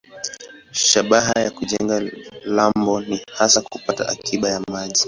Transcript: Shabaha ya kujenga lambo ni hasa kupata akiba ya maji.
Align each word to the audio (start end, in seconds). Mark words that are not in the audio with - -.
Shabaha 0.71 1.31
ya 1.39 1.51
kujenga 1.51 2.11
lambo 2.43 3.01
ni 3.01 3.25
hasa 3.37 3.61
kupata 3.61 4.07
akiba 4.09 4.49
ya 4.49 4.61
maji. 4.71 4.99